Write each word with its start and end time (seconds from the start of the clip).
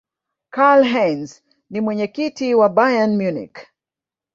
karlheinze 0.49 1.35
ni 1.69 1.79
mwenyekiti 1.81 2.47
wa 2.59 2.67
bayern 2.75 3.11
munich 3.19 3.57